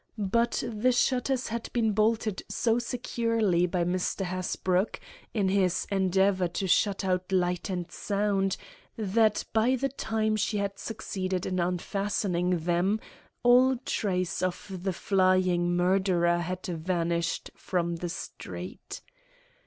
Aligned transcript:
But 0.17 0.63
the 0.67 0.91
shutters 0.91 1.49
had 1.49 1.69
been 1.73 1.91
bolted 1.91 2.41
so 2.49 2.79
securely 2.79 3.67
by 3.67 3.83
Mr. 3.83 4.25
Hasbrouck, 4.25 4.99
in 5.31 5.47
his 5.49 5.85
endeavor 5.91 6.47
to 6.47 6.65
shut 6.67 7.05
out 7.05 7.31
light 7.31 7.69
and 7.69 7.91
sound, 7.91 8.57
that 8.97 9.45
by 9.53 9.75
the 9.75 9.89
time 9.89 10.35
she 10.37 10.57
had 10.57 10.79
succeeded 10.79 11.45
in 11.45 11.59
unfastening 11.59 12.61
them, 12.65 12.99
all 13.43 13.77
trace 13.85 14.41
of 14.41 14.67
the 14.81 14.91
flying 14.91 15.77
murderer 15.77 16.39
had 16.39 16.65
vanished 16.65 17.51
from 17.55 17.97
the 17.97 18.09
street. 18.09 19.01